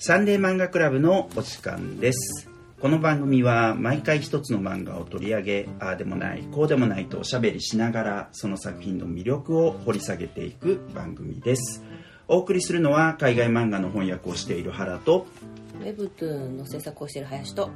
[0.00, 2.48] サンデー漫画クラブのお時間です。
[2.80, 11.82] この番組は毎回一つの漫画を取り上げああでもないこうでもないとおしゃべりしながらその作品の魅力を掘り下げていく番組です。
[12.28, 15.26] お送りするのは海外漫画の翻訳をしている原と
[15.80, 17.70] ウェブトゥーンの制作をしている林と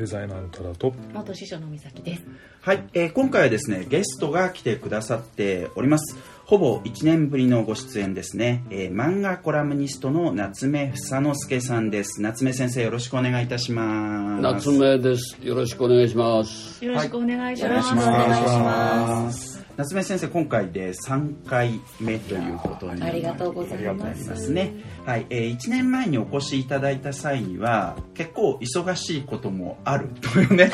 [0.00, 2.22] デザイナーのトラと元師匠の美咲です。
[2.62, 6.16] はい、えー今回はですねゲストが来てくださっております
[6.46, 15.36] ほぼ1年ぶりのご出演ですね、えー漫画コラムニストの夏目房之助さんです夏目先生よろしくお願いいたします夏目です。
[15.42, 16.82] よろしくお願いします。
[16.84, 17.72] よろしくお願いします。
[17.72, 19.59] よろしくお願いします。
[19.76, 24.74] 夏目先生今回で3回目ということになりありがとうございまますすね、
[25.06, 25.26] はい。
[25.30, 30.70] えー、1年前にお越しいただいた際には結構忙しいこともあるというね。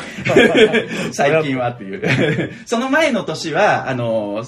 [1.13, 2.51] 最近はという。
[2.65, 4.43] その前の年はあの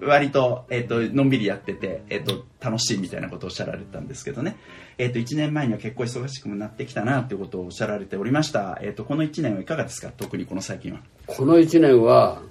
[0.00, 4.56] 割と,、えっとのんびりやってて、えっと楽しいみたいなことをおっしゃられたんですけどね、
[4.98, 10.10] えっと1年前には結構忙しくもなってきたなということをおっしゃられておりました、えっとこの1年はいかがですか？
[10.16, 11.00] 特にこの最近は。
[11.26, 12.42] この一年は、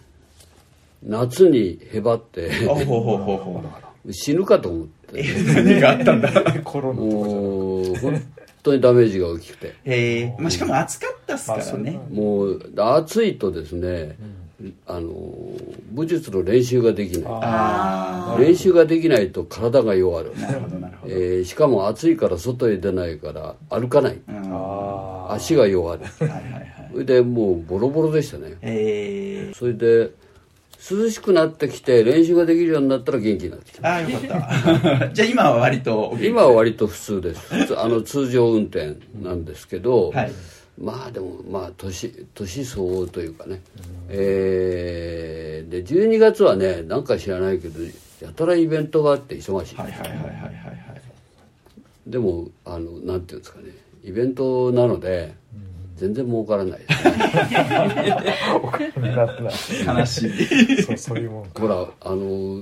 [1.06, 3.64] 夏にへばって、ほうほうほうほうほ
[4.06, 4.14] う。
[4.14, 5.24] 死ぬかと思って、
[5.56, 6.30] 何があったんだ？
[6.64, 8.22] コロナとか本
[8.64, 9.74] 当にダメージが大きくて。
[9.86, 10.34] え。
[10.38, 14.16] ーまあ、しかも暑かったっすからね、もう、暑いとですね、
[14.88, 15.12] あの、
[15.92, 17.32] 武術の練習ができない。
[17.42, 20.32] あ練習ができないと体が弱る。
[20.38, 24.18] あなるほどなるほど、えーしかも暑いから外へ出ないから歩かない。
[24.28, 24.36] うん。
[24.54, 26.04] あ足が弱る。
[26.04, 26.90] はいはいはい。
[26.94, 28.56] それでもうボロボロでしたね。
[28.62, 29.50] え。
[29.52, 30.12] ー、それで
[30.92, 35.10] 涼しくなってきて練習ができるようになったら元気になってきたああよかった。
[35.16, 37.80] じゃあ今は割と今は割と普通です。
[37.80, 40.32] あの通常運転なんですけど、はい。
[40.78, 43.62] まあでもまあ年年相応というかね、
[44.10, 47.82] えーで12月はねなんか知らないけど
[48.22, 51.02] やたらイベントがあって忙しい、はいはいはいはいはいはい。
[52.06, 53.70] でもあのなんていうんですかね。
[54.04, 55.34] イベントなので
[56.04, 56.80] 全然儲からない。
[56.84, 57.88] ですねあ
[59.00, 60.84] ならない悲しい。
[60.84, 61.62] そうそういうもんか。
[61.62, 62.62] ほらあの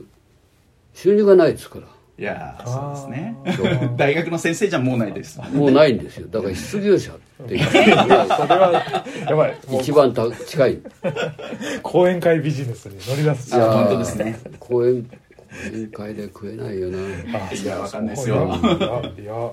[0.93, 1.87] 収入がないですから。
[2.19, 3.89] いやーそうですね。
[3.97, 5.41] 大学の先生じゃもうないです。
[5.53, 6.27] もうないんですよ。
[6.27, 7.65] だから失業者っていう。
[7.65, 9.57] それはやばい。
[9.81, 10.79] 一番た近い。
[11.81, 13.55] 講演会ビジネスに乗り出す。
[13.55, 14.39] いやー本当ですね。
[14.59, 15.15] 講演講
[15.73, 16.99] 演会で食えないよな。
[17.49, 18.35] あいやわかんないですよ。
[19.17, 19.51] いや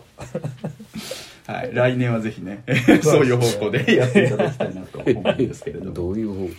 [1.48, 1.70] はい。
[1.72, 2.62] 来年はぜひね
[3.02, 3.96] そういう方向で。
[3.96, 5.92] やっていただきたいなと思うんですけれども。
[5.96, 6.50] どういう方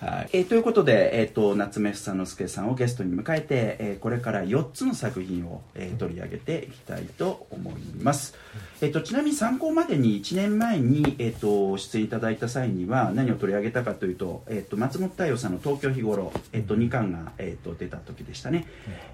[0.00, 0.30] はい。
[0.32, 8.36] えーということで、えー、と夏目房之助さんをゲストに迎えて、えーこれから4つの作品を、えー取り上げていきたいと思います、
[8.80, 18.66] えー、とちなみに参考までに1年前に、えー、と出演いただいた際には何を取り上げたかというと,、えー、と松本太陽さんの「東京日頃、えー、と2巻が、えー、と出た時でしたね、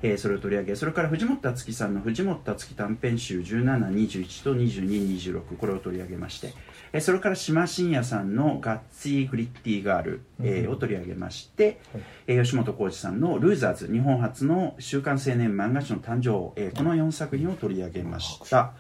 [0.03, 6.53] えーそれを取り上げそれから藤本達樹さんの藤本達樹短編集1721と2226これを取り上げまして
[6.95, 11.81] えーそれから島信也さんの「ガッツィー・グリッティ・ガール」えーを取り上げまして、
[12.29, 18.73] えー吉本浩二さんの「ルーザーズ」日本初の週刊青年漫画誌の誕生、えーこの4作品を取り上げました。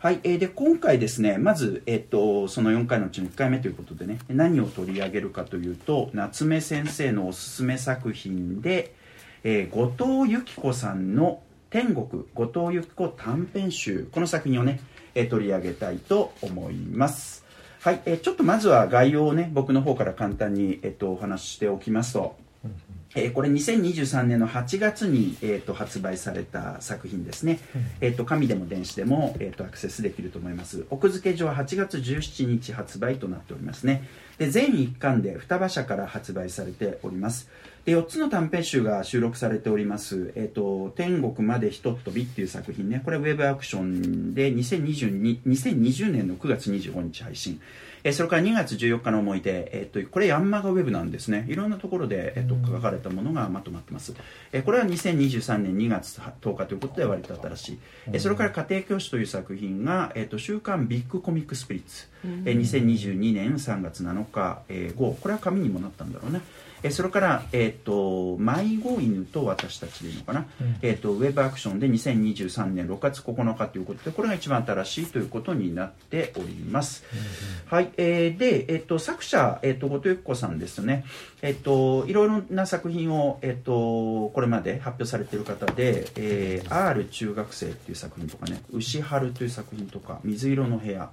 [0.00, 8.92] はい、えーで今回ですねまず、えっとその4回のうちの1回目ということでね何を取り上げるかというと夏目先生のおすすめ作品で、
[9.44, 11.40] えー後藤由紀子さんの
[11.70, 14.80] 「天国後藤由紀子短編集」この作品をね、
[15.14, 17.41] えー取り上げたいと思います。
[17.82, 22.36] はい、えーちょっとまずは概要をね僕の方から簡単に、えっとお話ししておきますと、
[23.16, 27.58] えーこれ2023年の8月に、えー、と発売された作品ですね、
[28.00, 30.86] えー、と紙でも電子でも、えー、とアクセスできると思います。
[30.90, 34.08] 奥付け上は8月17日発売となっておりますね。
[34.38, 37.48] で全1巻で双葉社から発売されております
[37.84, 43.02] で4つの短編集が収録されております「えー、と天国までひとっ飛び」っていう作品ね。
[43.04, 47.60] これウェブアクションで2022 2020年の9月25日配信。
[48.04, 51.44] えーそれから2月14日の思い出、えー、とこれヤンマガウェブなんですね。
[51.48, 54.14] いろんなところで、えー、と書かれたものがまとまってます、
[54.52, 57.78] えーこれは2023年2月10日ということで割と新しい、
[58.08, 62.08] えーそれから家庭教師という作品が、えー、と週刊ビッグコミックスピリッツ、
[62.44, 65.16] えー2022年3月7日、えー号。
[65.20, 66.40] これは紙にもなったんだろうね
[66.82, 70.46] えーそれから、えー、と迷子犬と私たちでいいのかな、
[70.82, 77.04] えー、とウェブアクションで2023年6月9日ということでこれが一番新しいということになっております、
[77.66, 81.04] はいえーで、えー、と作者、えー、と後藤由紀子さんですね、
[81.40, 91.10] えー、といろいろな作品を、えー、とこれまで発表されている方で「えー R 中学生」っていう作品とかね「牛春」という作品とか「水色の部屋」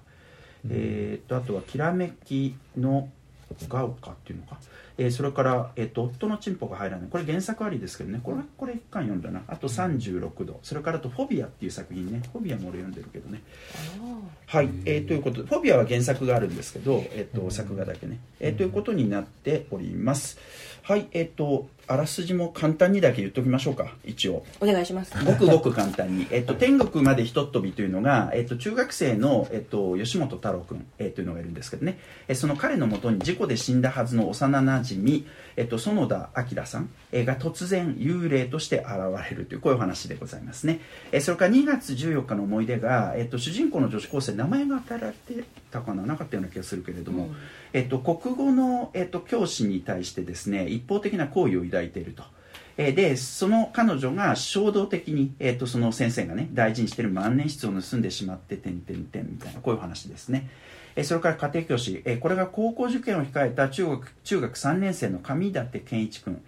[0.69, 3.09] えー、とあとは「きらめきの
[3.67, 4.59] が丘」っていうのか、
[4.97, 8.19] えーそれから、えーと「夫のチンポが入らない」これ原作ありですけどね。
[8.23, 9.43] これこれ一巻読んだな。
[9.47, 10.59] あと36度。
[10.61, 12.21] それからあと「フォビア」っていう作品ね。
[12.31, 13.41] フォビアも俺読んでるけどね。
[14.45, 20.37] はい、えーということで、フォビアは原作があるんですけど、えっ、と、作画だけね、えーということになっております。
[20.81, 24.45] はい、えっ、と、あらすじも簡単にだけ言っておきましょうか、一応。
[24.61, 25.11] お願いします。
[25.25, 31.97] ごくごく簡単に、えっと、 天国までひとっ飛びというのが、えっと、中学生の、えっと、吉本太郎君、えーというのがいるんですけどね、
[32.27, 35.25] えその彼のもとに事故で死んだはずの幼なじみ、
[35.57, 38.89] えっと、園田明さん、えーが突然幽霊として現
[39.29, 40.81] れるというこういうお話でございますね、
[41.11, 47.35] えそれから2月14日の思い出が、えっと、主人公の女子高生名前が与えられてたかななかったような気がするけれども、うん。
[47.73, 52.23] えっと、国語の、えっと、教師に対してですね一方的な好意を抱いていると。
[52.77, 60.49] えでその彼女が衝動的に、えー、とその先生がね大事にしてる万年筆を盗んでしまって点々点みたいなこういう話ですね、
[60.95, 66.41] えそれから家庭教師、えこれが高校受験を控えた中学中学3年生の上舘健一君。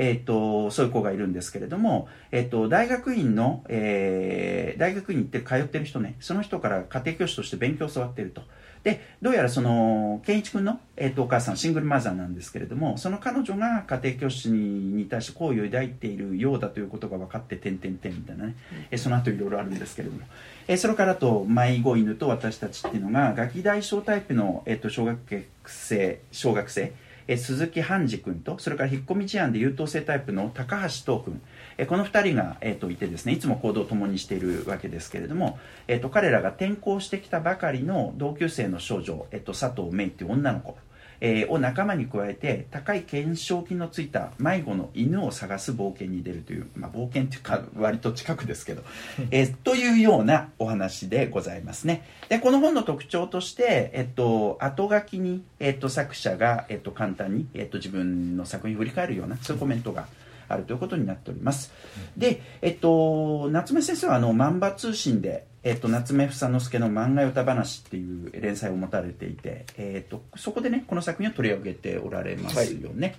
[0.00, 8.42] えー、とそういう子がいるんですけれども、えー、と大学院の、え大学院に行って通ってる人ねその人から家庭教師として勉強を教わっていると。
[8.84, 18.56] でどうやらその健一君の、えー、とお母さんシングルマザーなんですけれどもその彼女が家庭教師に対して好意を抱いているようだということが分かって点々点みたいなね、
[18.90, 20.22] えーその後いろいろあるんですけれども、
[20.66, 25.18] えーそれからあと迷子犬と私たちっていうのがガキ大小タイプの、えー、と小学
[25.66, 26.92] 生小学生。
[27.26, 31.40] えー鈴木半次君とそれから引っ込み思案で優等生タイプの高橋東君
[31.78, 40.76] えーこの2人が、えー、といてですねいつも行動を共にしているわけですけれども、えー、と彼らが転校してきたばかりの同級生の少女、えー、と佐藤芽衣っていう女の子、
[41.20, 48.82] えーを仲間に加えて高い懸賞金のついた迷子の犬を探す冒険に出るという、まあ、冒険というか割と近くですけど、
[49.30, 52.04] えーというようなお話でございますね。
[52.28, 60.08] でこの本の特徴として、えっと、後書きに、えっと、作者が、えっと、簡単に、えっと、自分の作品を振り返るようなそういうコメントが
[60.48, 61.72] あるということになっております。
[62.16, 73.16] で、えっと、夏目先生はあの漫画通信で、えっと、夏目房之助の漫画よた話っていう連載を持たれていて、えっと、そこでねこの作品を取り上げておられますよね。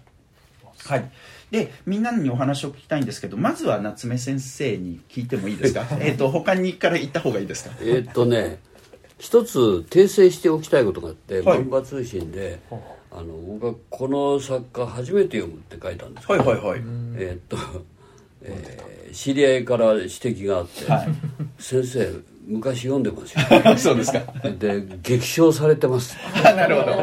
[0.85, 1.11] はい、
[1.51, 5.85] でみんなにお話を聞きたいんですけどまずは夏目先生に聞いてもいいですか？
[5.99, 7.75] えっと他にから言った方がいいですか？
[7.81, 8.59] えーっとね
[9.17, 9.59] 一つ
[9.89, 11.59] 訂正しておきたいことがあって、はい。
[11.59, 12.59] 漫画通信で
[13.11, 16.79] あの僕はこの作家初めて読むって書いたんですけど、はいはいはい。
[17.15, 17.57] えーっと、
[18.43, 21.07] えー知り合いから指摘があって、はい。
[21.57, 22.11] 先生
[22.45, 23.41] 昔読んでますよ。
[23.77, 24.19] そうですか。
[24.59, 26.15] で激賞されてます。
[26.43, 26.91] なるほど。
[26.91, 26.97] よ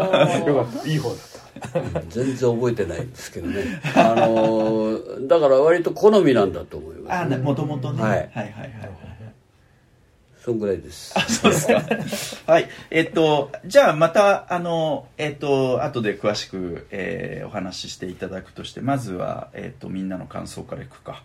[0.65, 2.03] かったいい方だった。
[2.09, 3.81] 全然覚えてないんですけどね。
[3.97, 8.11] あのーだから割と好みなんだと思います、あなもともとね、はい。
[8.11, 9.06] はいはいはい
[10.47, 11.13] そんぐらいです。
[11.29, 11.83] そうですか。
[12.53, 12.69] はい。
[12.91, 21.25] えっと、じゃあまた、あの、えっと、後で詳しく、えーお話ししていただくとして、まずは、えっと、みんなの感想からいくか。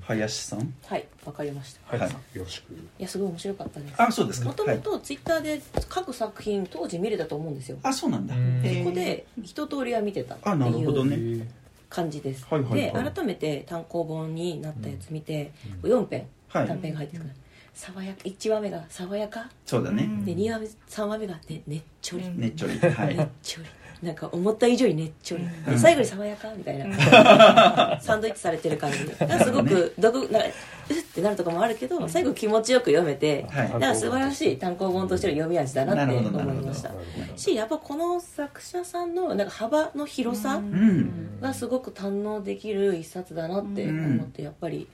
[0.00, 0.74] 林さん？
[0.86, 1.96] はいわかりました。
[1.96, 2.72] はい、はいよろしく。
[2.72, 3.94] いやすごい面白かったです。
[3.98, 4.46] あ、そうですか。
[4.48, 4.76] もとはい。
[4.76, 5.60] もとツイッターで
[5.90, 7.76] 各作品当時見れたと思うんですよ。
[7.82, 8.34] あ、そうなんだ。
[8.34, 11.46] そこで一通りは見てたってあ、なるほどいうね。
[11.90, 13.04] 感じです、はいはいはい。
[13.04, 15.52] で改めて単行本になったやつ見て、
[15.82, 16.26] 4編。
[16.48, 16.66] はい。
[16.66, 17.30] 短編が入ってくる、
[17.74, 19.48] 爽やか1話目が爽やか？
[19.66, 20.08] そうだね。
[20.24, 22.78] で2話目3話目がねねっちょり、ねっちょり。
[22.78, 23.16] はい。
[23.16, 23.68] ねっちょり。
[24.02, 25.44] なんか思った以上にねっちょり。
[25.64, 27.98] で最後に爽やかみたいな。
[28.02, 28.98] サンドイッチされてる感じ。
[29.24, 30.48] がすごく毒なんか
[30.90, 33.68] うってなるとかもあるけど最後気持ちよく読めて、はい。
[33.68, 36.90] だから素晴らしい単行本としての読み味だなって思いました。
[37.36, 41.38] しやっぱこの作者さんのなんか幅の広さうん。
[41.40, 44.88] がすごく堪能できる一冊だなって思ってやっぱり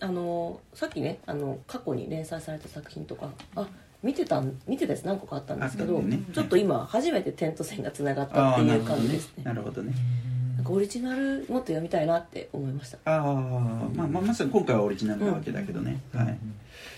[0.00, 3.66] あのさっきねあの過去に連載された作品とかあ
[4.02, 9.94] 見てたん見てたやつ何個かあったんですけど、あねちょっと今初めて点と線がつながったっていう感じですねなるほどね。
[10.56, 13.22] なんかオリジナルもっと読みたいなって思いましたああ、
[13.94, 16.00] まあ、まあ、まさに今回はオリジナルなわけだけどね。
[16.14, 16.38] はい。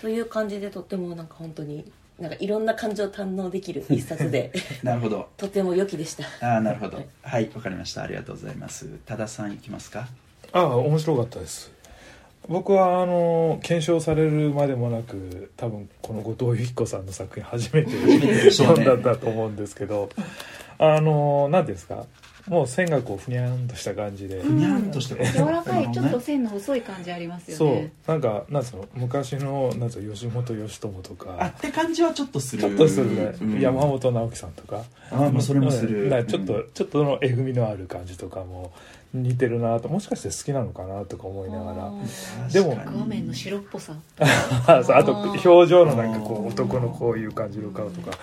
[0.01, 4.51] という感じでとってもなんか本当になんかいろんな感情を堪能できる一冊で
[4.83, 5.29] なるほど。
[5.35, 7.01] とても良きでしたああ、なるほど。
[7.21, 8.03] はい、わかりました。
[8.03, 8.87] ありがとうございます。
[9.05, 10.07] 多田さんいきますか？
[10.51, 11.71] ああ面白かったです
[12.47, 17.91] 僕はあの検証されるまでもなく多分この後藤由紀子さんの作品初めて
[18.51, 20.09] 読んだんだと思うんですけど
[20.79, 22.05] あの何ていうんですか？
[22.49, 27.69] もう線がこうふにゃんとした感じで、ふにゃんとして柔らかいちょっと線の細い感じありますよそう。
[27.69, 32.63] ねなんかなんつうの昔のなんつうの吉本義朝とあかって感じはちょっとする。
[32.63, 33.59] ちょっとするね、うん。
[33.59, 34.83] 山本直樹さんとか。
[35.11, 36.07] あーまあそれもする。
[36.07, 36.69] うちょっと、うん。
[36.73, 38.71] ちょっとのえぐみのある感じとかも
[39.13, 39.87] 似てるなと。
[39.87, 41.91] もしかして好きなのかなとか思いながら。
[42.51, 43.93] でも画面の白っぽさ。
[44.19, 48.17] あと表情のなんかこう男のこういう感じの顔とか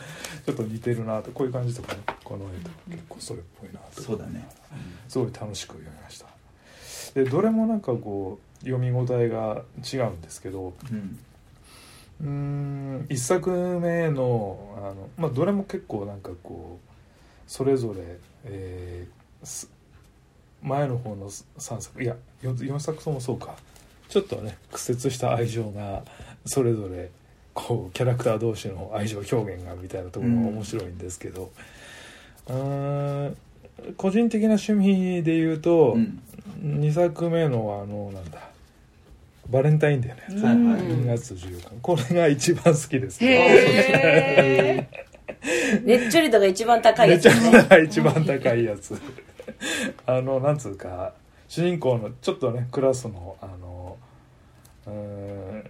[0.47, 4.01] ちょっと似てるなとこういう感じとかねこの絵とか結構それっぽいなと。
[4.01, 4.49] そうだね。
[5.09, 6.27] すごい楽しく読みました。
[7.15, 9.63] でどれもなんかこう読み応えが
[9.93, 11.19] 違うんですけどうん。
[12.21, 16.91] うーん一作目のの、まあ、どれも結構なんかこう
[17.47, 19.69] それぞれ、えーす
[20.63, 23.57] 前の方の3作いや 4, 作ともそうか。
[24.09, 26.05] ちょっとね屈折した愛情が
[26.45, 27.11] それぞれ
[27.57, 31.51] こうキャラクター同士の愛情表現がみたいなところが面白いんですけど、
[32.49, 33.37] うーん
[33.97, 36.21] 個人的な趣味で言うと、うん。
[36.63, 38.51] 2作目のあのなんだ
[39.51, 40.83] バレンタインデーのやつ、はいはい。
[40.83, 41.65] 2月14日。
[41.83, 43.23] これが一番好きです。
[43.23, 44.89] ねへ
[45.85, 47.33] ねっちょり度が一番高いやつね。
[47.53, 49.01] めちゃ一番高いやつ。
[50.07, 51.15] あのなんつうか
[51.49, 53.97] 主人公のちょっとねクラスのあの
[54.87, 55.65] うーん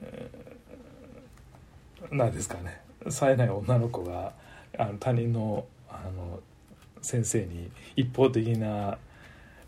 [2.10, 2.80] なんですかね。
[3.08, 4.32] 冴えない女の子が
[4.78, 6.40] あの他人のあの
[7.02, 8.98] 先生に一方的な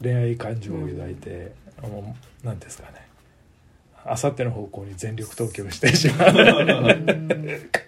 [0.03, 1.53] 恋愛感情を抱いて、
[1.83, 3.07] もうなんですかね。
[4.05, 6.33] あさっての方向に全力投球してしまう、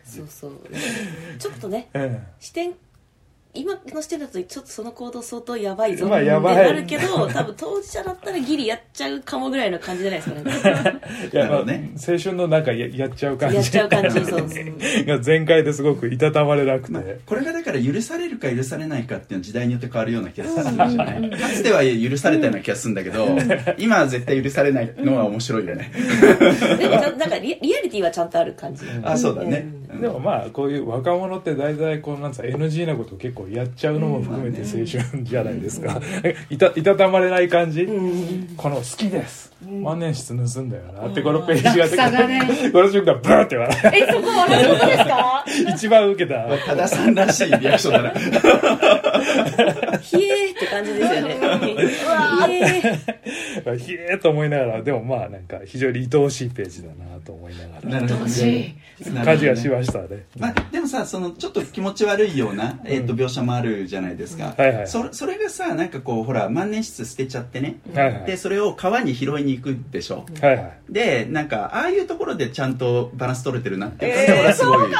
[0.04, 0.60] そうそう。
[1.38, 2.74] ちょっとねうん 視点
[3.52, 6.56] 今の視点だとちょっとその行動相当やばいぞってまあやばい。
[6.56, 11.00] なるけど多分当事者だったらギリやっちゃうかもぐらいの感じじゃないですかね。
[11.32, 11.90] い やなるほどね。
[11.96, 13.56] 青春のなんかややっちゃう感じ。
[13.56, 14.10] やっちゃう感じ。
[14.10, 21.30] そうそうが全開ですごくいたたまれなくて、まあ、これがだから許されるか許されないかっていうのは時代によって変わるような気がするんですよね。
[21.36, 23.26] かつては許されたような気がするんだけど
[23.78, 25.90] 今は絶対許されないのは面白いよね。
[26.78, 28.84] でもなんかリリアリティはちゃんとある感じ。
[29.02, 36.00] あそうだねでもまあこういう若者って大体こうなんつうか NG なこと結構やっちゃうのも含めて青春じゃないですか、
[36.50, 37.86] いたいたたまれない感じ、
[38.56, 45.44] この「好きです、万年筆盗んだよな」ってこのページが出てこの瞬間ブーって笑えそこ笑うですか？
[45.46, 46.44] う一番受けた。
[46.66, 48.10] 多田さんらしいリアクションだな。
[50.00, 51.36] ひえーって感じですよね。
[51.40, 53.76] うわー。
[53.78, 54.20] ひえー。
[54.20, 57.58] と思いながらでもまあなんか非常に愛おしいページだなと思いな
[57.90, 58.00] がら。
[58.00, 58.26] なるほ
[59.24, 60.26] 感じがしましたね。
[60.38, 64.88] まあ、でもさそのちょっと気持ち悪いような、えー、と描写もあるじゃないですか、はいはい。
[64.88, 68.24] そそれがさなんかこうほら万年筆捨てちゃってね、はいはい。
[68.26, 70.72] でそれを川に拾いに行くでしょ、はいはい。
[70.88, 74.90] でなんかああいうところでちゃんとバランス取れてるなっていう感じがすごい。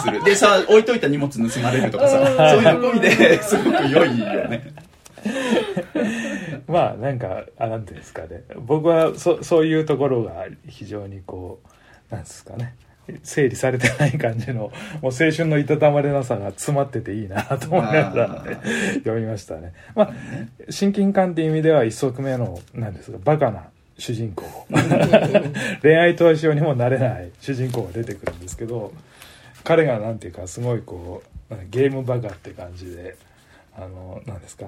[0.00, 0.24] する。
[0.24, 2.18] でさ置いといた荷物盗まれるとかさ
[2.52, 4.74] そういうの込みですごく良いよね。
[6.66, 8.44] まあなんかあなんていうんですかね。
[8.56, 11.60] 僕はそそういうところが非常にこ
[12.10, 12.74] うなんですかね
[13.22, 14.70] 整理されてない感じのもう
[15.06, 18.44] 青春のいたたまれなさが詰まってていいなと思いながら
[18.94, 19.72] 読みましたね。
[19.94, 20.10] まあ
[20.68, 23.64] 親近感っていう意味では一足目のなんですかバカな
[23.98, 24.44] 主人公。
[25.82, 28.92] 恋愛投資用にもなれない主人公が出てくるんですけど
[29.64, 33.16] 彼がなんていうかすごいこうゲームバカって感じで
[33.76, 34.66] あのなんですか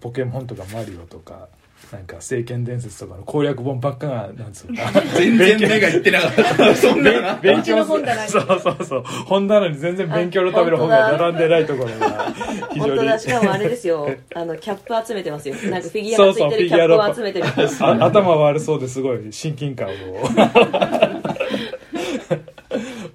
[0.00, 1.48] ポケモンとかマリオとか
[1.90, 6.74] なんか聖剣伝説とかの攻略本ばっかがなんつうか 全然目がいってなかった。
[6.74, 7.34] そんなのな。
[7.42, 9.02] 勉うちの本棚にそうそうそう。
[9.26, 12.32] 本棚に全然勉強のための本が並んでないところが
[12.70, 12.90] 非常に。
[12.90, 13.18] 本当だ。
[13.18, 14.08] しかもあれですよ。
[14.34, 15.54] あのキャップ集めてますよ。
[15.70, 16.68] なんかフィギュアそうそうがついてる。
[16.68, 17.46] キャップを集めてる。
[17.80, 19.00] あ頭悪そうです。
[19.00, 19.32] ごい。
[19.32, 19.92] 親近感を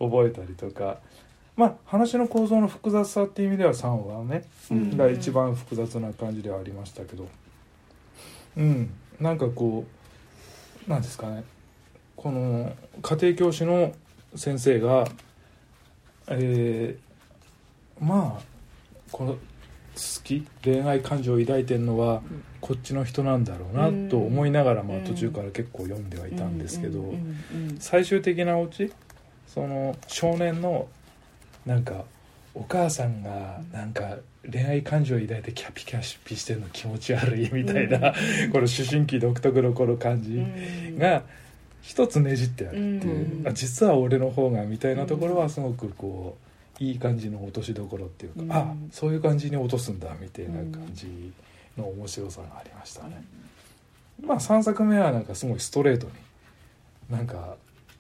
[0.10, 0.98] 覚えたりとか。
[1.56, 4.96] まあ話の構造の複雑さっていう意味では3話ね、うん。
[4.96, 7.28] が一番複雑な感じではありましたけど
[8.58, 8.90] うん。
[9.20, 9.86] なんかこ
[10.88, 11.44] うなんですかね。
[12.16, 13.94] この家庭教師の
[14.36, 15.08] 先生が
[16.28, 18.44] えーまあ
[19.12, 19.40] この好
[20.24, 22.22] き恋愛感情を抱いてるのは
[22.62, 27.16] こっちの人なんだろうなと思いながら、まあ、途中から結構読んではいたんですけど、
[27.80, 28.92] 最終的なオチ
[29.48, 30.88] その少年の
[31.66, 32.04] なんか
[32.54, 34.18] お母さんがなんか
[34.52, 40.98] 恋愛感情を抱いてキャピキャピしてるの気持ち悪いみたいな、この思春期独特のこの感じうん。
[40.98, 41.24] が
[41.82, 43.48] 一つねじってあるっていう、うん。
[43.48, 46.38] あ実は俺の方がみたいなところはすごくこ
[46.80, 48.52] ういい感じの落としどころっていうか、うん。
[48.52, 51.34] あそういう感じに落とすんだみたいな感じ
[51.78, 53.22] の面白さがありましたね。
[54.24, 56.14] まあ3作目はなんかすごいストレートに
[57.10, 57.56] なんか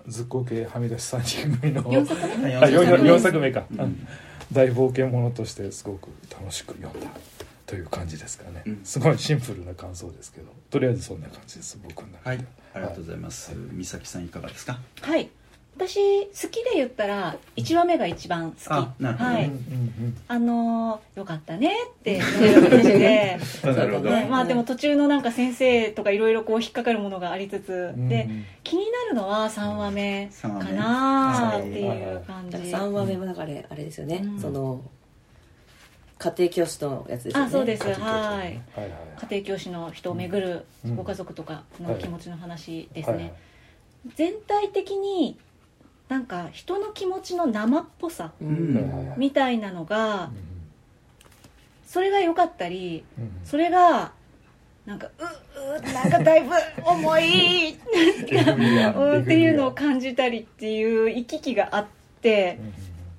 [0.07, 2.55] ずっこけはみ出し3人組の四作目？
[2.55, 3.19] あ 4, 目。
[3.19, 3.79] 作目か、うん。
[3.81, 4.07] うん
[4.51, 7.09] 大冒険ものとしてすごく楽しく読んだ
[7.65, 8.81] という感じですかね、うん。
[8.83, 12.37] すごいシンプルな感想ですけどとりあえずそんな感じです僕の中で。
[12.37, 12.45] はい。
[12.73, 14.79] ありがとうございます、美咲さんいかがですか？
[15.01, 15.29] はい
[15.77, 18.61] 私好きで言ったら1話目が一番好き。
[18.69, 19.29] あなるほど。
[19.29, 19.45] ねはい。
[19.45, 24.27] うんうんあのーよかったねっていう感じでなるほど、ね。
[24.29, 27.93] まあでも途中のなんか先生とかいろいろこう引っかかるものがありつつ。
[27.95, 28.27] うんで
[28.63, 32.57] 気になるのは3話目三話目かなーっていう感じ。
[32.57, 34.39] 3話目もだからあれですよね、うん。
[34.39, 34.81] その
[36.19, 37.47] 家庭教師のやつですよね。
[37.47, 37.83] あそうです。
[37.83, 38.27] 家庭教師はい。
[38.31, 38.59] はいはい。
[39.29, 43.33] 家庭教師の人を巡るうんご家族とかの気持ちの話ですね、はいはい。
[44.15, 45.37] 全体的に
[46.09, 49.13] なんか人の気持ちの生っぽさうん。
[49.17, 50.31] みたいなのが
[51.85, 53.31] それが良かったりうん。
[53.43, 54.11] それが
[54.85, 55.11] なんかう
[55.79, 56.51] うなんかだいぶ
[56.85, 57.75] 重い
[58.95, 61.85] うんっていうのを感じたりっていう行き来があっ
[62.21, 62.59] て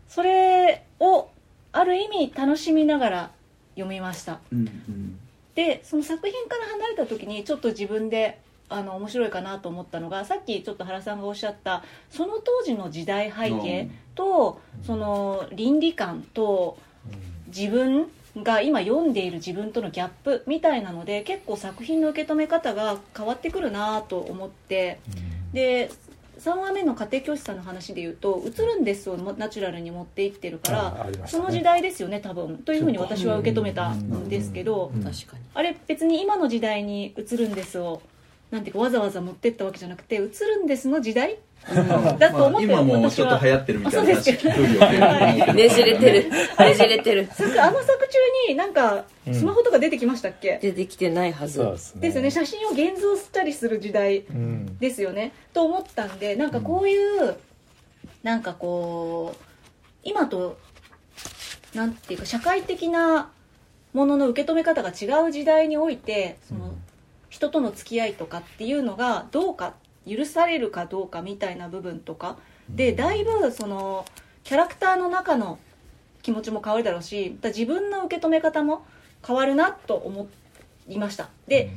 [0.09, 1.29] それを
[1.73, 3.31] ある意味楽しみながら
[3.75, 4.41] 読みました。
[4.51, 5.19] うんうん。
[5.55, 8.39] でその作品から離れた時にちょっと自分で
[8.69, 16.79] あの面白いかなと思ったのがさっきちょっと原さんがおっしゃったその当時の時代背景とその倫理観と
[17.47, 25.01] 自分が今読んでいる自分とのギャップみたいなので結構作品の受け止め方が変わってくるなと思って。
[25.53, 25.91] で
[26.39, 31.11] 3話目の家庭教師さんの話で言うと「映るんです」をナチュラルに持っていってるから。
[31.11, 31.27] ね。
[31.27, 32.59] その時代ですよね多分。
[32.59, 35.05] というふうに私は受け止めたんですけどうん。
[35.55, 38.03] あれ別に今の時代に映るんですを
[38.51, 40.29] なんていうかわざわざ持ってったわけじゃなくて映る
[40.65, 41.39] んですの時代？
[42.19, 44.51] だと思ってまあ、今もちょっと流行ってるみたいな話あそうですか。
[44.51, 46.31] 聞くよねねじれてる。
[46.31, 47.27] ねじれてる。
[47.27, 51.55] 作あの作中になんかスマホとか出てきましたっけ、出てきてないはず。
[51.55, 52.01] そうですね。
[52.01, 52.31] ですよね。
[52.31, 54.79] 写真を現像したりする時代うん。
[54.79, 55.33] ですよね。
[55.53, 57.37] と思ったんでなんかこういう、
[58.23, 59.43] なんかこう
[60.05, 60.59] 今と
[61.75, 63.31] なんていうか社会的な
[63.93, 66.75] ものの受け止め方が違う時代においてその、
[67.29, 69.75] 人との付き合いとかっていうのがどうか
[70.09, 72.37] 許されるかどうかみたいな部分とか
[72.71, 74.07] でだいぶその
[74.45, 75.59] キャラクターの中の
[76.23, 78.85] 気持ちも変わるだろうしまた自分の受け止め方も
[79.27, 80.29] 変わるなと思
[80.89, 81.29] いました。
[81.47, 81.71] で、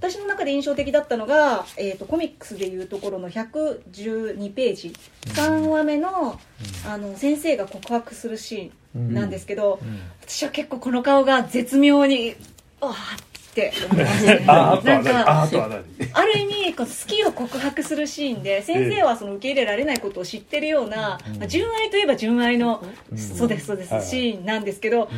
[0.00, 4.92] 私の中で印象的だったのが、えー、とコミックスでいうところの112ページ。
[5.26, 6.38] 3話目の
[6.86, 10.00] あの先生が告白するシーンなんですけど、うん。
[10.22, 12.34] 私は結構この顔が絶妙に
[12.80, 13.25] あー
[13.56, 15.84] って思いましたね。
[16.12, 22.84] ある意味こう好きを告白するシーンで先生はその受け入れられないことを知ってるような、まあ純愛といえば純愛の、
[23.16, 25.08] そうですそうです、はいシーンなんですけど、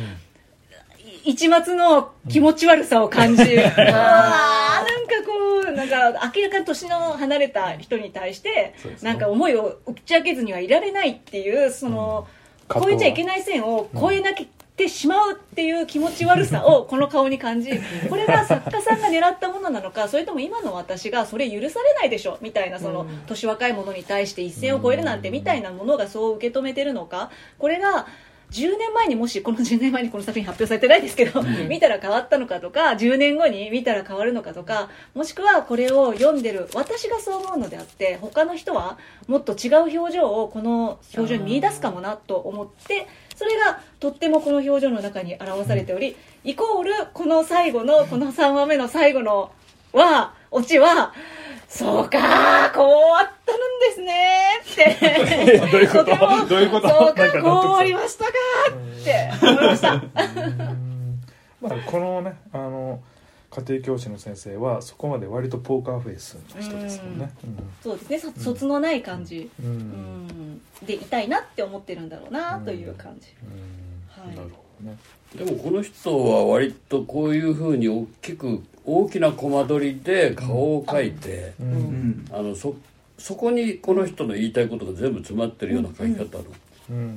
[1.25, 12.39] 一末の気持ち悪さを感じ、あーなんかこうなんか明らかに年の離れた人に対して、なんか思いを打ち明けずにはいられないっていうその、うん。
[12.71, 14.47] 超えちゃいけない線を超えなき
[14.79, 17.71] てしまうっていう気持ち悪さ をこの顔に感じ
[18.09, 28.07] これが作家さんが狙ったものなのかそれとも今の私がそれ許されないでしょみたいなその年若い者に対して一線を越えるなんてみたいなものがそう受け止めてるのかこれが
[28.51, 43.07] 10年前にもしこの10年前にこの作品発表されてないですけど、見たら変わったのかとか10年後に見たら変わるのかとかもしくはこれを読んでる私がそう思うのであって他の人はもっと違う表情をこの表情に見出すかもなと思って
[43.39, 49.49] それがとってもこの表情の中に表されており、イコールこの最後のこの3話目の最後の
[49.93, 51.13] はオチは
[51.69, 55.57] そうかこうあったんですねって。
[55.71, 56.03] どういうこと？
[56.03, 56.89] とてもどういうこと？
[56.89, 58.31] そうなんか納得かこうありましたか
[58.71, 59.93] って思いました
[61.61, 62.99] まあこのねあの
[63.59, 67.31] 家庭教師の先生はそこまで割とポーカーフェイスの人ですもんね。
[67.81, 68.19] そうですね。
[68.19, 69.65] さ卒のない感じ、うん。
[69.65, 69.73] うん。
[69.73, 73.27] うんでいたいなって思ってるんだろうなという感じ、
[74.07, 74.35] はいうん。
[74.35, 74.97] なるほどね。
[75.35, 81.71] でもこの人は割とこういうふうに大きく大きなコマ撮りで顔を描いて、ううん。
[81.71, 82.75] んあのそ
[83.17, 86.45] そこにこの人の言いたいことが全部詰まってるような描き方の。
[86.45, 86.55] うん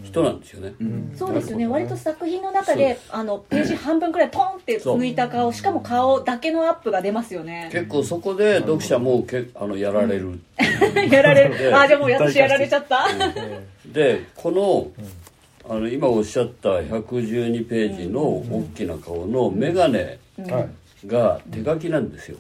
[0.04, 1.14] 人なんですよね、うん。
[1.16, 1.66] そうですよね。
[1.66, 7.70] 割と作品の中であのページ半分くらいポンって抜いた顔しかも顔だけのアップが出ますよね。
[7.72, 10.38] 結構そこで読者もけあのやられる、
[11.10, 11.54] やられる。
[11.76, 13.06] あじゃあもう私やられちゃった。
[13.36, 14.88] えでこの,、
[15.68, 19.98] あの今おっしゃった112ページの大きな顔の眼鏡
[21.06, 22.36] が手書きなんですよ、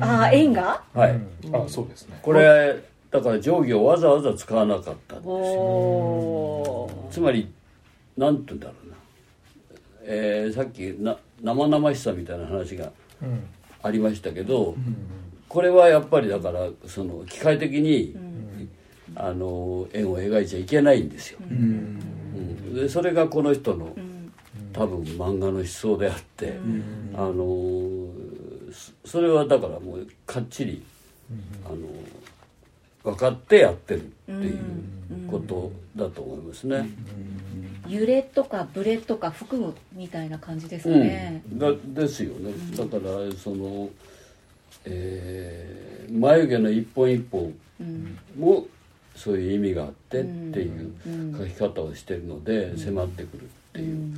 [0.00, 0.82] あ円が？
[0.94, 1.56] はい、うん。
[1.56, 2.18] あそうですね。
[2.22, 2.76] これ
[3.16, 7.52] だから定規をわざわざ使わなかったおおつまり
[8.16, 8.96] なんて言うんだろうな、
[10.04, 13.46] えーさっきな生々しさみたいな話がうん。
[13.82, 14.74] ありましたけど、
[15.48, 18.16] これはやっぱりだからその機械的に、
[19.14, 21.56] あの円を描いちゃいけないんですよ、うん。
[21.56, 22.74] うん。
[22.74, 23.94] でそれがこの人の、
[24.72, 26.58] 多分漫画の思想であって、
[27.14, 28.08] あの
[28.72, 30.82] そそれはだからもうかっちり、
[31.64, 31.76] あの
[33.06, 34.58] 分かってやってるっていう
[35.30, 36.88] ことだと思いますね。
[37.88, 40.98] 揺れとかブレとか含むみたいな感じですうん。
[40.98, 43.88] かね、だですよね、だからその、
[44.84, 47.52] えー眉毛の一本一本
[48.38, 48.66] も
[49.14, 50.94] そういう意味があってっていう
[51.36, 54.14] 書き方をしてるので迫ってくるっていう、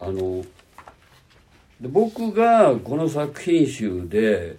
[0.00, 0.44] あの
[1.80, 4.56] で僕がこの作品集で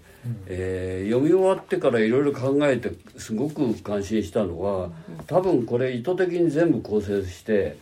[0.47, 4.89] えー読み終わってからいろいろ考えてすごく感心したのは
[5.27, 7.77] 多分これ意図的に全部構成して、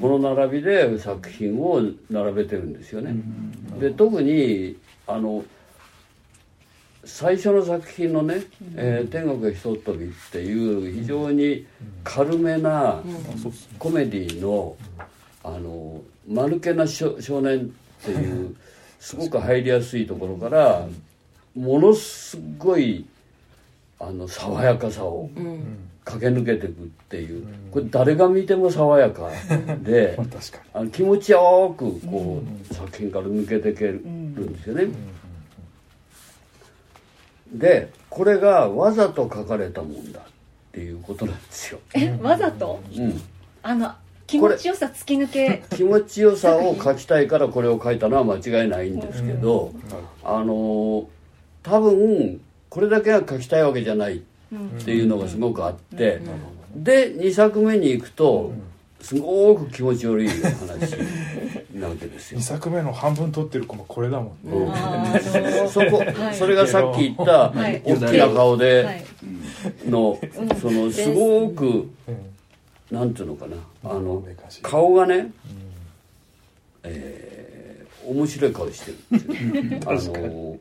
[0.00, 3.16] この並びで作品を並べてるんですよね。
[3.80, 5.44] で特にあの
[7.04, 8.42] 最初の作品のね
[8.76, 11.66] 「えー天国へひとっ飛び」っていう非常に
[12.04, 13.02] 軽めな
[13.78, 14.76] コメディの
[15.42, 18.54] あの間抜けな少少年っていう
[19.00, 20.86] すごく入りやすいところから
[21.58, 23.04] ものすごい
[23.98, 25.28] あの爽やかさを
[26.04, 27.44] 駆け抜けていくっていう。
[27.72, 29.28] これ誰が見ても爽やか
[29.82, 30.16] で
[30.72, 34.88] あの気持ちよくこう作品から抜けていけるんですよね。
[37.52, 40.22] でこれがわざと書かれたもんだっ
[40.72, 41.80] ていうことなんですよ。
[41.94, 42.80] えわざと？
[42.96, 43.20] うん。
[43.62, 43.92] あの
[44.26, 45.62] 気持ちよさ突き抜け？
[45.74, 49.72] 気持ちよさを書きたいからこれを書いたのは間違いないんですけど、
[50.22, 51.08] あの
[51.68, 54.20] 多分これだけは書きたいわけじゃないっ
[54.84, 56.20] ていうのがすごくあって、
[56.74, 58.52] で2作目に行くと
[59.00, 60.96] すごく気持ち悪い話
[61.74, 62.40] なわけですよ。
[62.40, 62.42] 2。
[62.42, 64.56] 作目の半分撮ってる子もこれだもんね。
[64.56, 65.68] うん。
[65.68, 66.34] そこ、はい。
[66.34, 67.82] それがさっき言ったはい。
[67.84, 69.04] 大きな顔はで
[69.86, 69.90] い。
[69.90, 70.18] の、
[70.60, 72.16] そのすごくうん
[72.90, 73.56] なんていうのかな。
[73.84, 74.24] あの
[74.62, 75.30] 顔がね、
[76.82, 77.48] えー
[78.08, 80.56] 面白い顔してるんですよあの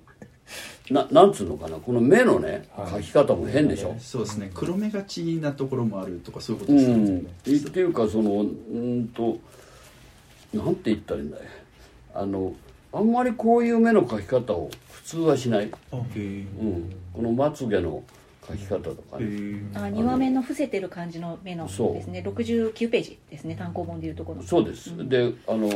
[0.90, 3.02] ななんつうのかなこの目のねはい。
[3.02, 4.52] 描き方も変でしょ、そうですね。
[4.54, 7.24] 黒目がちなところもあるとかそういうことうですね、ん、っ
[7.72, 9.38] ていうかそのうんと
[10.54, 11.40] なんて言ったらいいんだい？
[12.16, 12.54] あの
[12.94, 18.04] あんまりこういう目の描き方を普通はしない、うん、このまつげの
[18.42, 19.78] 描き方とかへね、え。
[19.78, 21.94] あ2話目の伏せてる感じの目のそう。
[21.94, 24.42] ですね69ページですね単行本でいうところ。
[24.42, 25.70] のそうです、であの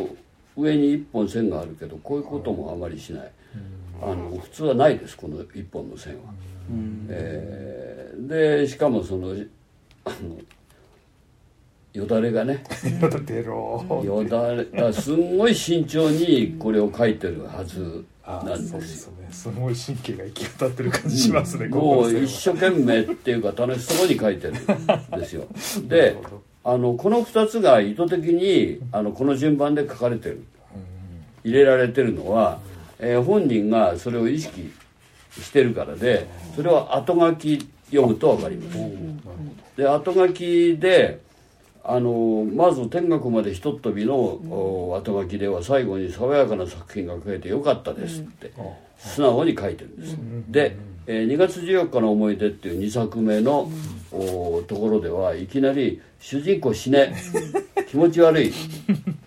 [0.55, 3.31] 上に一本線があるけどこういうこともあまりしない、
[4.01, 6.33] あの普通はないですこの一本の線は、
[7.09, 9.29] えーでしかもその
[10.05, 10.37] あの
[11.93, 12.63] よだれがね。
[14.03, 19.11] よだれがすんごい慎重にこれを書いてるはずあなんですよ。
[19.13, 19.27] ね。
[19.29, 22.23] すごい神経が行き渡ってる感じしますねもうここの線は。
[22.23, 25.47] 一生懸命っていうか楽しそうに書いてるんですよ。
[25.87, 26.17] で
[26.63, 30.43] あのこの2つが意図的にあのこの順番で書かれてる。
[31.43, 32.59] 入れられてるのは、
[33.01, 34.71] えー本人がそれを意識
[35.31, 38.77] してるからでそれは後書き読むと分かります。
[39.75, 41.19] で後書きで
[41.83, 48.51] あのまず天国までひとっ飛びの、お後書きでは最後に爽やかな作品が書けてよかったですって、
[48.99, 50.15] 素直に書いてるんです、
[50.47, 53.71] で、えー2月14日の思い出」っていう2作目の、
[54.11, 57.15] おところではいきなり「主人公死ね。
[57.89, 58.53] 気持ち悪い。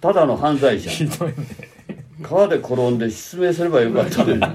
[0.01, 0.91] ただの犯罪者
[2.25, 4.43] 川で転んで失明すればよかったのに。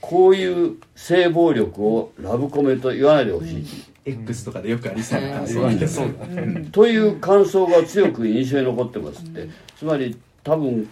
[0.00, 3.66] こういう性暴力をラブコメと言わないでほしい、
[4.06, 10.88] X とかでよくありそうな感想なんですそうだねという感想が強く印象に残ってますって、つまり多分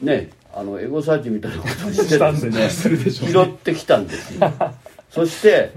[0.00, 2.70] ねあのエゴサーチみたいなことをしてしたんでね。
[2.70, 4.50] 拾ってきたんですよ。
[5.10, 5.72] そして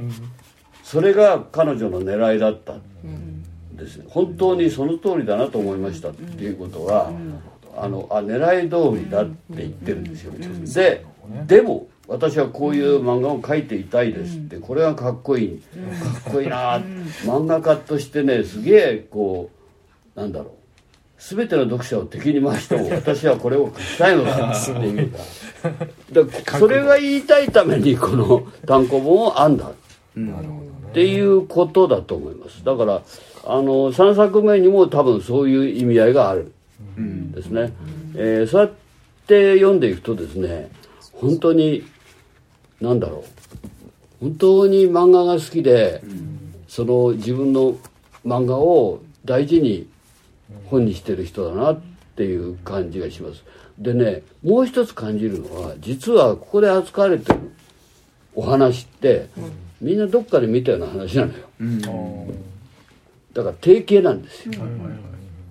[0.82, 2.76] それが彼女の狙いだった
[3.84, 7.12] ですね本当にその通りだなと思いましたっていうことは
[7.78, 10.34] あのあ狙い通りだって言ってるんですよ。
[10.74, 11.06] で
[11.48, 15.62] でも私はこういう漫画を描いていたいですってこれはかっこいい。
[16.24, 16.80] かっこいいな
[17.24, 19.50] 漫画家としてねすげえこ
[20.16, 20.52] うなんだろう。
[21.22, 25.18] 全ての読者を敵に回しても 私はこれを書きたいのだっていうか。
[26.12, 29.72] だそれが言いたいためにこの単行本を編んだ。
[30.92, 32.66] っていうことだと思います。
[32.66, 33.02] だから
[33.46, 36.42] あの3作目にも多分そういう意味合いがある。
[36.42, 36.52] ん
[37.32, 37.74] ですね、
[38.16, 38.72] えーそうやっ
[39.28, 40.70] て読んでいくとですね
[41.14, 41.84] 本当に
[42.82, 43.68] 何だろう。
[44.20, 46.02] 本当に漫画が好きで、
[46.68, 47.76] その自分の
[48.26, 49.88] 漫画を大事に
[50.66, 51.82] 本にしてる人だなっ
[52.16, 53.44] ていう感じがします。
[53.78, 57.40] でねもう一つ感じるのは実はここで扱われてる
[58.36, 59.28] お話って、
[59.80, 62.28] みんなどっかで見たような話なのよ。
[63.34, 64.54] だから定型なんですよ、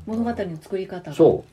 [0.06, 1.16] 物語の作り方が。
[1.16, 1.44] そ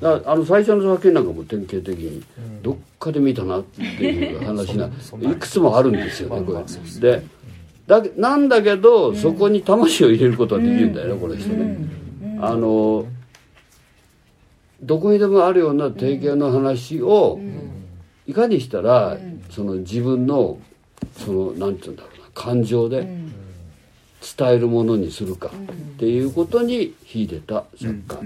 [0.00, 0.02] う。
[0.02, 2.22] だからあの最初の作品なんかも典型的に
[2.62, 7.00] どっかで見たなっていう話がいくつもあるんですよねこれ。
[7.00, 7.22] で
[7.86, 11.76] だけなんだけどそこに魂を入れることはできるんだよねこの人ね。
[12.40, 13.06] あの
[14.82, 17.38] どこにでもあるような定型の話を
[18.26, 19.16] いかにしたら
[19.50, 20.58] その自分の
[21.16, 23.06] そのなんて言うんだろうな感情で
[24.38, 25.50] 伝えるものにするかっ
[25.98, 28.20] ていうことに秀でた作家。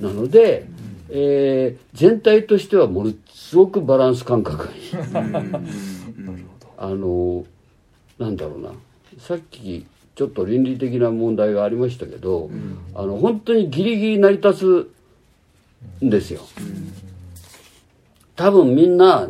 [0.00, 0.66] なので、
[1.10, 4.80] えー全体としてはものすごくバランス感覚がいい。
[6.76, 7.44] あの
[8.18, 8.72] なんだろうな。
[9.18, 12.50] さっきちょっと倫理的な問題がありましたけど、
[12.94, 14.90] あの本当にギリギリ成り立
[16.00, 16.40] つんですよ、
[18.36, 19.28] 多分みんな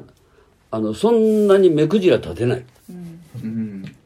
[0.70, 2.59] あのそんなに目くじら立てない。
[2.59, 2.66] うん、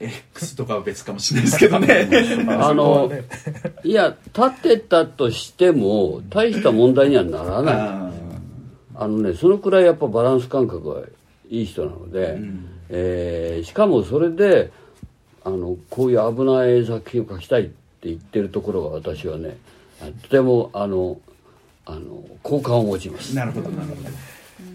[0.02, 2.08] X とかは別かもしれないですけどね。
[2.48, 3.10] あの
[3.84, 7.74] いや立てたとしても大した問題にはならない。
[7.74, 8.12] あ
[8.94, 11.00] あのねそのくらいやっぱバランス感覚が
[11.48, 12.38] いい人なので、
[12.88, 14.70] えーしかもそれで
[15.44, 17.72] あのこういう危ない作品を描きたいって
[18.04, 19.56] 言ってるところが私はね
[20.00, 21.18] あとてもあの
[21.84, 23.32] あの好感を持ちます。
[23.32, 24.00] ーなるほどなるほど、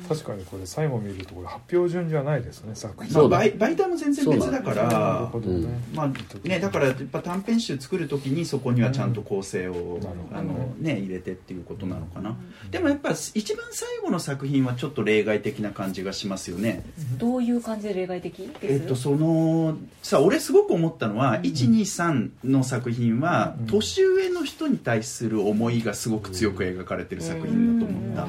[0.07, 3.13] 確かにこれ最後見るとこれ発表順じゃないですね作品。
[3.13, 6.07] まあ、そうだ媒媒体も全然別だかなるらほどね、まあ
[6.47, 12.35] ね、だからやっぱ短編集作る時にそこにはちゃんと構成を、なるほどあのね、入れてっていうことなのかな、
[12.71, 16.83] でもやっぱ一番最後の作品はちょっと例外的な感じがしますよね、
[17.17, 18.73] どういう感じで例外的です？
[18.73, 23.67] えっとそのさ俺すごく思ったのは、123の作品はうん。
[23.67, 28.27] 年上の人に対する思いがすごく強く描かれてる作品だと思った、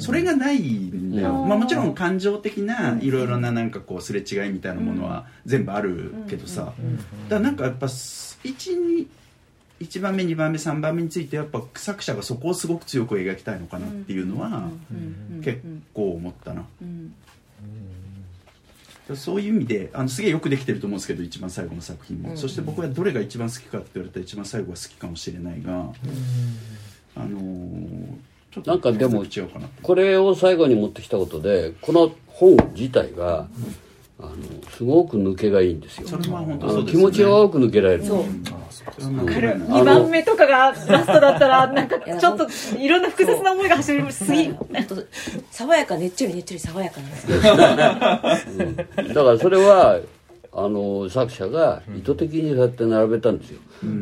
[0.00, 1.48] それがないんだよ、うん。
[1.48, 6.96] まあ、もちろん感情的ないろいろななんかこうすれ違いみたいなものは全部あるけどさ、うん。
[6.96, 9.06] だからなんかやっぱ1
[9.80, 14.70] 1番目2番目3番目についてやっぱ作者がそこをすごく強く描きたいのかなっていうのは
[15.42, 15.60] 結
[15.92, 16.64] 構思ったな、
[19.14, 25.92] そういう意味であのすげえよくできてると思うんですけど一番最後の作品も、そして僕はどれが一番好きかって言われたら一番最後が好きかもしれないが、
[27.14, 29.24] あのーちょっとなんかでも
[29.82, 33.46] これを最後に持ってきたことでこの本自体が、
[34.18, 34.32] あの
[34.70, 36.08] すごく抜けがいいんですよ。
[36.08, 37.04] それは本あ当そうですよね。
[37.04, 38.04] の気持ちが多く抜けられる。
[38.04, 38.24] そう。
[38.98, 42.46] それは間違いない2番目とかがラストだったら なんかちょっと
[42.78, 44.24] いろんな複雑な思いが走りす。
[44.32, 44.54] ぎ
[45.50, 47.30] 爽やかねっちょりねっちょり爽やかなんです。
[47.30, 50.00] よだからそれは
[50.52, 53.58] あの作者が意図的にそうやって並べたんですよ、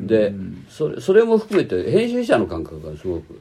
[0.07, 0.33] で
[0.69, 3.41] それそれも含めて編集者の感覚がすごく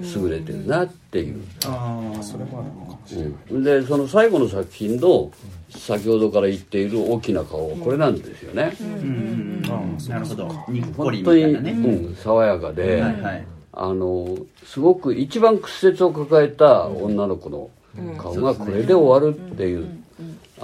[0.00, 3.64] 優れてるなっていう、ああそれもあるのかもしれない、うん。
[3.64, 5.30] でその最後の作品の
[5.70, 9.62] 先ほどから言っている大きな顔これなんですよね、うん。
[9.62, 13.46] なるほどにっこり本当に、みたいなね、うん、爽やかで、はいはい。
[13.72, 17.70] あのすごく一番屈折を抱えた女の子の
[18.18, 20.03] 顔がこれで終わるっていう、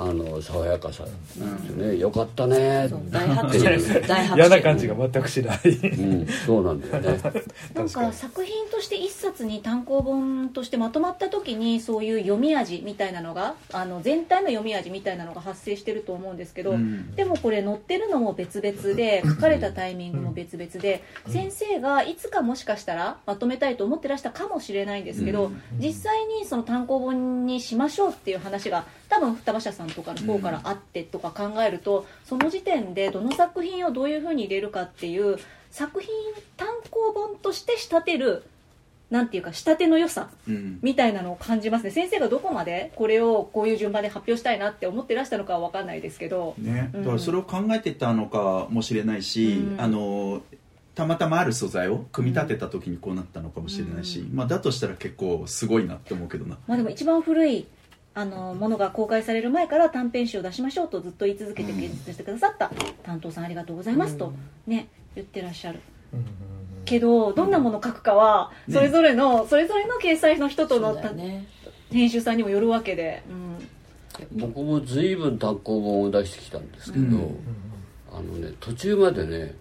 [0.03, 1.37] あの爽やかさです
[1.77, 2.89] ね、よかったね。
[3.11, 5.59] 大拍手です大拍手嫌な感じが全くしない。
[5.69, 7.21] うん、そうなんだよね。
[7.75, 17.15] なんか作品として一冊に単行本としてまとまった時にそういう読み味みたいなのがあの全体の読み味みたいなのが発生してると思うんですけど、うん。
[17.15, 35.39] でもこれ載ってるのも別々で書かれたタイミングも別々で先生がいつかもしかしたらまとめたいと思ってらしたかもしれないんですけど、実際にその単行本にしましょうっていう話が多分双葉社さんとかの方からあってとか考えるとその時点でどの作品をどういうふうに入れるかっていう
[35.71, 36.11] 作品
[36.57, 38.45] 単行本として仕立てる
[39.11, 40.79] なんていうか仕立ての良さうん。
[40.83, 41.91] みたいなのを感じますね。
[41.91, 46.55] 先生がどこまでこれをこういう順番で発表したいなって思ってらしたのかは分かんないですけど。
[46.59, 47.03] ね、うん。
[47.03, 49.81] だからそれを考えてたのかもしれないし、うん。
[49.81, 50.43] あの
[50.95, 56.59] たまたまある素材を組み立てた時にこうなったのかもしれないし、まあ、だとしたら結構すごいなって思うけどな。
[56.69, 57.67] まあでも一番古い
[58.13, 62.71] あのものが公開される前から短編集を出しましょうとずっと言い続けて掲出してくださった
[63.05, 64.33] 担当さんありがとうございますと
[64.67, 65.81] ね言ってらっしゃる。
[66.85, 70.99] けどどんなものを書くかはねそれぞれの、それぞれの掲載の人との
[71.93, 73.23] 編集さんにもよるわけで、
[74.33, 74.41] うん。
[74.41, 77.37] 僕も随分単行本を出してきたんですけど、うん。
[78.13, 79.55] あのね途中までね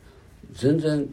[0.54, 1.08] 全然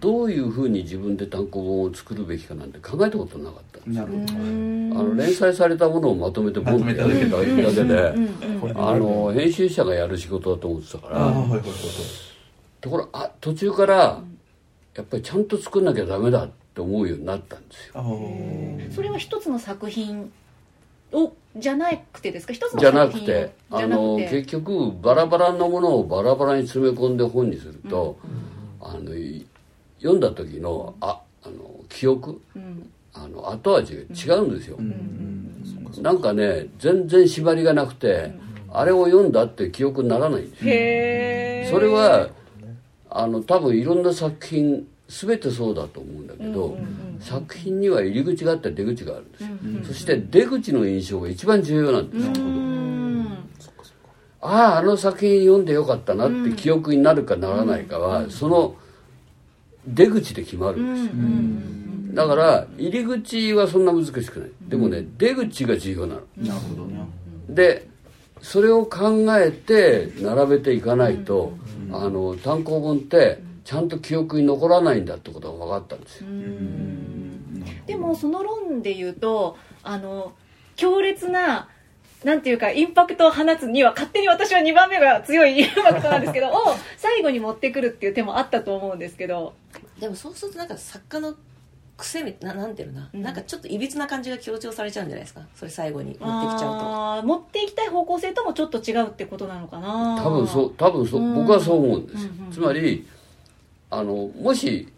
[0.00, 8.14] どういうふうに自分で単行本を作るべきかなんて考えたことなかったんですなるほど、あの連載されたものをまとめてボンってやるだけで、
[8.74, 11.62] あの編集者がやる仕事だと思ってたから、ああはいはいはい
[12.80, 14.22] ところあ途中から
[14.96, 17.94] やっぱりちゃんと作んなきゃダメだって思うようになったんですよ。
[18.94, 20.32] それは一つの作品
[21.12, 22.54] をじゃなくてですか？
[22.54, 28.18] 一つのじゃな作品をくてじゃなあのくて結局バラバラなものをバラバラに詰め込んで本にすると、
[28.80, 29.39] あのい
[30.00, 32.40] 読んだ時のああの記憶？
[32.56, 32.90] うん。
[33.12, 35.64] あの後味が違うんですよ、うん。
[36.00, 38.32] なんかね全然縛りがなくて、
[38.72, 41.76] あれを読んだって記憶にならないんですよ。
[41.76, 42.28] それは
[43.10, 46.78] あの多分いろんな作品全てそうだと思うんだけど、
[47.18, 49.48] 作品には入り口があって出口があるんですよ、
[49.88, 53.26] そして出口の印象が一番重要なんですよ、うん。
[54.40, 58.76] あああの作品読んでよかったなって記憶になるかならないかは、その
[59.94, 64.50] 出口で決まるんですよ、だから入り口はそんな難しくない。
[64.68, 66.20] でもね、出口が重要なの。
[66.38, 67.06] なるほどね。
[67.48, 67.88] で
[68.42, 71.52] それを考えて並べていかないと、
[71.92, 76.26] あの単行本ってちゃんと記憶に残らないんだってことが分かったんですよ、
[77.86, 80.32] でもその論で言うとあの
[80.76, 81.68] 強烈な
[82.24, 86.52] なんていうかインパクトを放つには勝手に私は2番目が強いインパクトなんですけど を
[86.96, 89.54] 最後に持ってくるっていう手もあったと思うんですけど
[90.00, 91.34] でもそうするとなんか作家の
[91.96, 93.22] 癖みななんていうのな、うん。
[93.22, 97.16] なんかちょっといびつな感じが強調されちゃうんじゃないですかそれ最後に持ってきちゃうと。
[97.16, 100.18] あー持っていきたい方向性ともちょっと違うってことなのかな。
[100.22, 101.34] 多分そう多分そううん。
[101.34, 103.06] 僕はそう思うんです、うんうんつまり
[103.90, 104.88] あのもし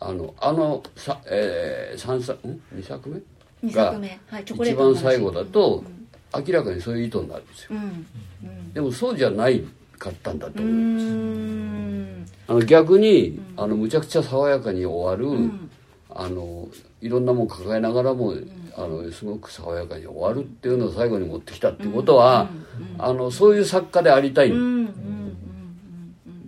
[0.00, 3.20] あのあのさ、えー、3作ん？2作目
[3.68, 5.02] ？2作目、はい、チョコレ一ートの話。
[5.02, 5.84] 番最後だと、
[6.34, 7.68] 明らかにそういう意図になるんですよ。
[7.72, 8.06] うん。
[8.44, 8.72] うん。
[8.72, 9.62] でもそうじゃない
[10.04, 12.26] かったんだとう思います、ん。
[12.48, 15.70] あの逆に、あのむちゃくちゃ爽やかに終わる、ん。
[16.10, 16.68] あの
[17.00, 18.34] いろんなもん抱えながらも、
[18.76, 22.48] あのすごく爽やかに終わるっていうのを最後に持ってきたっていうことは、
[22.98, 24.52] あのそういう作家でありたい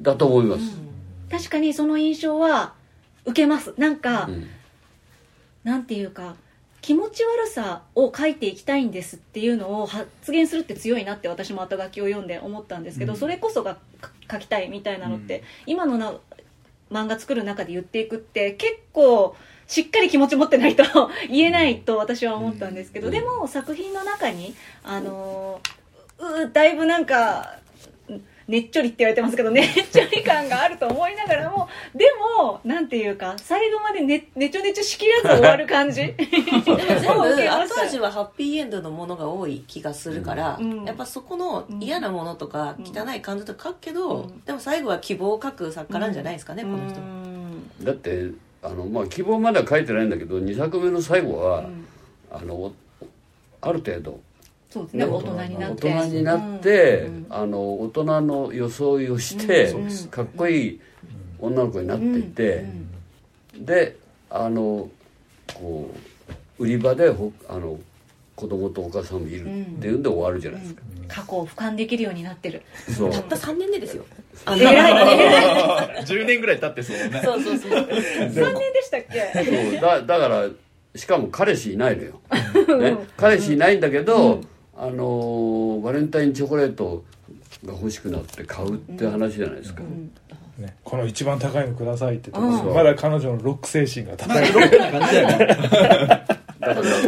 [0.02, 0.78] だと思います、
[1.30, 2.74] 確かにその印象は
[3.24, 3.74] 受けます。
[3.76, 4.46] なんか、うん。
[5.64, 6.36] なんていうか
[6.86, 16.14] 気持ち悪さを書いていきたいんですっていうのを発言するって強いなって私も後書きを読んで思ったんですけど、それこそがか書きたいみたいなのって、今のな
[16.92, 19.34] 漫画作る中で言っていくって結構
[19.66, 20.84] しっかり気持ち持ってないと
[21.28, 25.86] 言えないと私は思ったんですけど、でも作品の中にあのー
[26.18, 27.55] うーだいぶなんか
[28.48, 32.04] ねっちょりって言われてますけどねっちょり感があると思いながらもで
[32.38, 36.02] もなんていうか最後までねねちょねちょしきらず終わる感じ。
[36.02, 36.12] で
[37.14, 40.84] も全部後味はハッピーエンドのものが多い気がするから、うん。
[40.84, 44.40] やっぱそこの嫌なものとか汚い感じとか書くけど、うん。
[44.44, 47.00] でも最後は希望を書く作家なんじゃないですかね、この人。
[47.00, 47.84] うん。
[47.84, 48.30] だって
[48.62, 51.68] あの、まあ、希望までは書いてないんだけど2作目の最後は、
[52.30, 52.72] あのお
[53.60, 54.20] ある程度
[54.76, 55.04] そうですね。
[55.06, 55.88] 大人になって。
[55.88, 57.26] 大人になって、うん。
[57.30, 60.08] あの大人の装いをして、うん。
[60.08, 60.80] かっこいい
[61.38, 62.66] 女の子になっていて、
[63.58, 63.96] で
[64.28, 64.90] あの
[65.54, 65.90] こ
[66.58, 67.78] う売り場でほあの
[68.34, 72.62] 子供とお母さんもいるっていうんで終わるじゃないですか、過去を俯瞰できるようになってる。
[72.94, 73.10] そう。
[73.12, 74.04] たった3年でですよ。
[74.44, 77.22] あの偉い偉い10年ぐらい経ってそうね。
[77.24, 77.70] そうそうそう。
[77.70, 79.72] 3年でしたっけ？
[79.72, 80.48] そうだだから
[80.96, 82.20] しかも彼氏いないのよ、
[82.80, 84.40] ね、彼氏いないんだけど、
[84.78, 87.04] あのバレンタインチョコレート
[87.64, 89.82] が欲しくなって買うって話じゃないですか、
[90.58, 94.52] ね、この一番高いのくださいって言ってうんまだ彼女のロック精神が高い。
[94.52, 96.36] ロックな感じだよね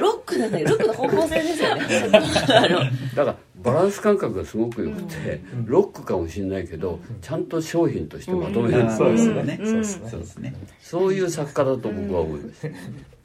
[0.01, 0.65] ロックだね。
[0.65, 1.83] ロックの方向性ですよね。
[3.15, 10.11] だからバランス感覚がすごく良くて、ロックかもしれないけど、ちゃんと商品としてまとめる、そうですよね、うんそうですね。
[10.11, 10.55] そうですね。
[10.81, 12.71] そういう作家だと僕は思います、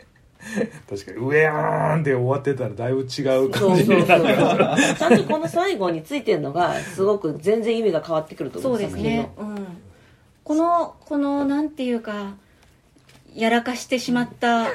[0.89, 9.67] 確かに「ウェーン!」で終わってたらだいぶ違うそう感そうそうじになるちゃんとこの最後についてるのがすごく全然意味が変わってくると思そううですね、うん、
[10.43, 12.33] このこのなんていうか
[13.35, 14.67] やらかしてしまった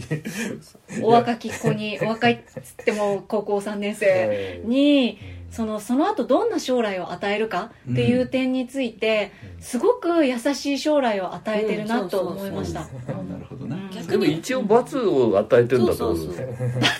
[1.02, 5.18] お若き子にお若いっつっても高校3年生に
[5.50, 12.80] そのその後どんな将来を与えるかっていう点についてすごく優しい将来を与えてるなと思いました。
[12.80, 13.76] なるほどな
[14.10, 16.24] でも一応罰を与えてるんだと思う。
[16.24, 16.34] んで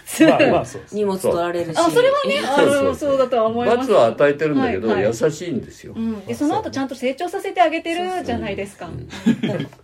[0.06, 2.84] すよまあまあ荷物取られるしあそれはねあそうそう。
[2.84, 3.78] のそうだとは思います。
[3.78, 5.14] 罰は与えてるんだけど、はいはい。
[5.20, 8.88] 優しいんですよ、うん、でその後ちゃんと成長させてあげてるじゃないですか、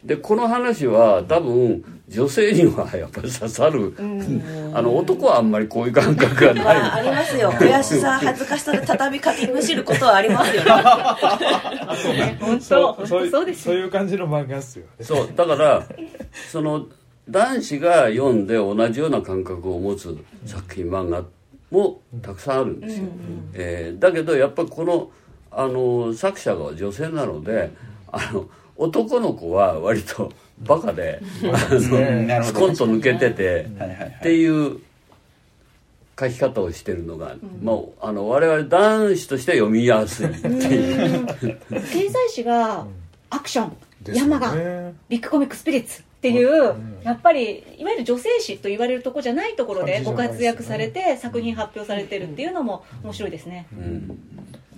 [0.04, 3.94] でこの話は多分女性にはやっぱり刺さる、
[4.74, 7.50] あの男はあんまりこういう感覚がない、まあありますよ。
[7.52, 10.70] 悔しさ恥ずかしさで畳みかきむしることはありますよね。
[12.40, 14.84] 本当そうそういそうですそういう感じの漫画っすよ。
[14.98, 15.82] ねそうだから
[16.50, 16.86] その
[17.28, 21.24] 男子が読んで同じような感覚を持つ作品漫画
[21.70, 23.06] もたくさんあるんですよ、
[23.54, 25.10] えーだけどやっぱりこの
[25.50, 27.72] あの作者が女性なので
[28.12, 33.66] あの男の子は割とバカで、あのスコンと抜けてて、
[34.18, 34.80] っていう
[36.18, 41.26] 書き方をしてるのが、まあ、あの我々男子としては読みやすいっていう。
[41.70, 42.86] 経済誌が
[43.30, 43.76] アクション、ね。
[44.14, 44.55] 山が
[45.09, 46.74] ビッグコミックスピリッツっていう、
[47.05, 54.18] やっぱりいわゆる女性誌と言われるとこじゃないところでご活躍されて作品発表されてるっていうのも面白いですね、うん。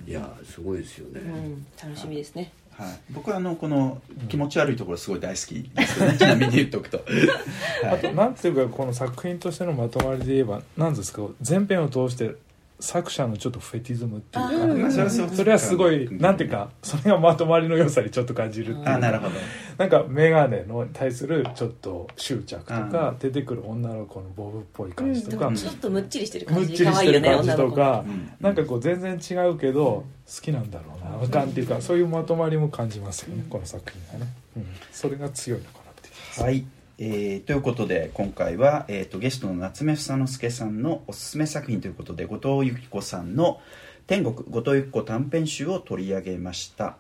[0.07, 1.67] いやすごいですよね、うん。
[1.83, 2.53] 楽しみですね。
[2.73, 6.19] はい、僕はあのこの気持ち悪いところすごい大好きですよね。
[6.19, 7.95] ちなみに言っとくと、はい。
[7.95, 11.23] あとなんていうかこの作品としてのまとまりで言えば何ですか？
[11.47, 12.35] 前編を通して
[12.81, 18.85] 作者のちょっとフェティズムっていうか、まあそれはそうそれはすごいなんていうかそれがまとまりの良さにちょっと感じるっていう。
[18.85, 19.35] かあなるほど
[19.79, 23.19] なんか眼鏡の対するちょっと執着とか、うん。
[23.19, 27.77] 出てくる女の子のボブっぽい感じとか、でもちょっとむっちりしてるむ感っちりしてじ可愛いよねる感じと女の子。
[27.77, 28.33] か、うん。
[28.41, 30.05] なんかこう全然違うけど好
[30.43, 35.95] きなんだろうなあかんっていうかそういうまとまりも感じますよね、この作品がね、うん、それが強いのかなっ
[36.37, 36.65] てはい、
[37.01, 43.61] えーということで今回は、えー、とゲストの夏目房之助さんのおすすめ作品ということで後藤由紀子さんの
[44.09, 46.97] 「天国後藤由紀子短編集」を取り上げました、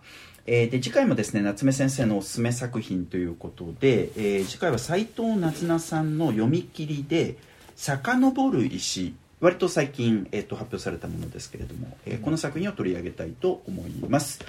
[0.46, 7.36] えーで次回もですね夏目先生のおすすめ作品ということで、えー次回は斎藤夏菜さんの読み切りで
[7.74, 14.40] 「遡る石」割と最近、えー、と発表されたものですけれども、えこの作品を取り上げたいと思います。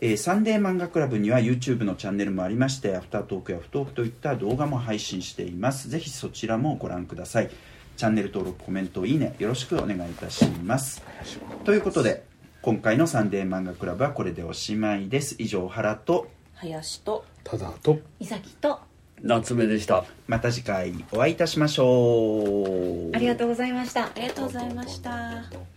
[0.00, 5.88] えーサンデー漫画クラブには YouTube のチャンネルもありましてアフタートークや不トークといった動画も配信しています。
[5.88, 7.50] ぜひそちらもご覧ください。
[7.96, 11.02] チャンネル登録コメントいいねよろしくお願いいたします。
[11.64, 12.24] ということで
[12.60, 15.36] 今回のサンデー漫画クラブはこれでおしまいです。
[15.38, 18.80] 以上原と林とただと伊崎と
[19.22, 20.04] 夏目でした。
[20.26, 23.16] また次回お会いいたしましょう。
[23.16, 24.04] ありがとうございました。
[24.04, 25.75] ありがとうございました